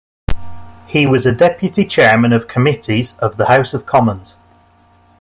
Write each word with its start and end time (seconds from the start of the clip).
He 0.87 1.05
was 1.05 1.27
a 1.27 1.31
Deputy 1.31 1.85
Chairman 1.85 2.33
of 2.33 2.47
Committees 2.47 3.15
of 3.19 3.37
the 3.37 3.45
House 3.45 3.75
of 3.75 3.85
Commons. 3.85 4.35